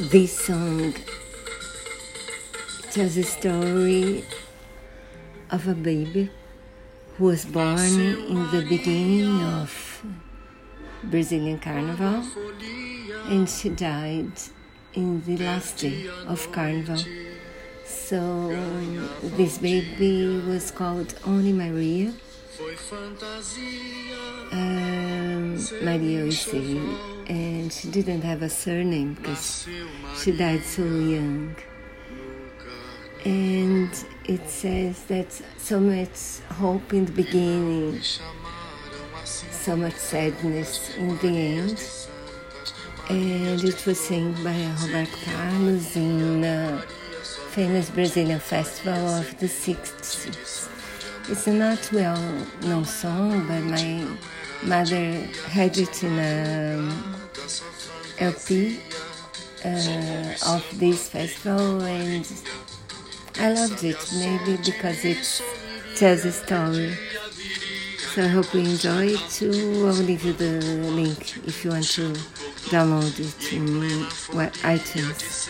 [0.00, 0.94] This song
[2.90, 4.24] tells a story
[5.50, 6.30] of a baby
[7.18, 10.02] who was born in the beginning of
[11.04, 12.24] Brazilian Carnival
[13.28, 14.32] and she died
[14.94, 17.04] in the last day of Carnival.
[17.84, 18.48] So
[19.36, 22.14] this baby was called only Maria.
[24.50, 29.68] Um, Maria say, and she didn't have a surname because
[30.18, 31.54] she died so young.
[33.24, 33.92] And
[34.24, 38.00] it says that so much hope in the beginning,
[39.24, 41.82] so much sadness in the end.
[43.08, 46.82] And it was sung by Roberto Carlos in a
[47.50, 50.68] famous Brazilian festival of the 60s.
[51.28, 54.04] It's a not well known song, but my
[54.64, 55.12] mother
[55.48, 57.19] had it in a
[58.18, 58.78] LP
[59.64, 62.26] uh, of this festival, and
[63.38, 63.98] I loved it.
[64.18, 65.42] Maybe because it
[65.96, 66.94] tells a story.
[68.14, 69.86] So I hope you enjoy it too.
[69.86, 72.12] I'll leave you the link if you want to
[72.70, 73.66] download it in
[74.62, 75.48] iTunes.